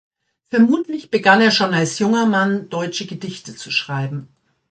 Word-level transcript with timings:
Vermutlich 0.47 1.11
begann 1.11 1.41
er 1.41 1.51
schon 1.51 1.75
als 1.75 1.99
junger 1.99 2.25
Mann 2.25 2.69
deutsche 2.69 3.05
Gedichte 3.05 3.55
zu 3.55 3.69
schreiben. 3.69 4.29